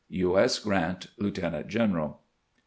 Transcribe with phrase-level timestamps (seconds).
[0.09, 0.39] U.
[0.39, 0.57] S.
[0.57, 2.21] Grant, Lieutenant general.